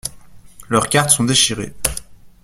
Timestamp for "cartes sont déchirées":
0.89-1.75